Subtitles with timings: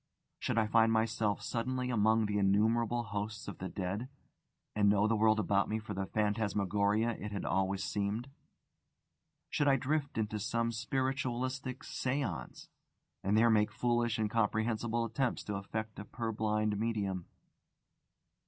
[0.39, 4.09] Should I find myself suddenly among the innumerable hosts of the dead,
[4.75, 8.27] and know the world about me for the phantasmagoria it had always seemed?
[9.51, 12.67] Should I drift to some spiritualistic séance,
[13.23, 17.27] and there make foolish, incomprehensible attempts to affect a purblind medium?